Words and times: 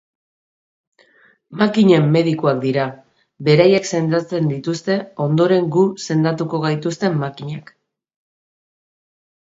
Makinen 1.61 2.07
medikuak 2.15 2.63
dira, 2.63 2.87
beraiek 3.49 3.87
sendatzen 3.93 4.49
dituzte 4.55 4.99
ondoren, 5.29 5.71
gu 5.79 5.87
sendatuko 6.11 6.65
gaituzten 6.69 7.25
makinak. 7.25 7.75